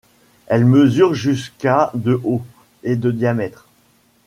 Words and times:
Elle 0.47 0.65
mesure 0.65 1.13
jusqu'à 1.13 1.91
de 1.93 2.19
haut, 2.23 2.41
et 2.81 2.95
de 2.95 3.11
diamètre. 3.11 3.67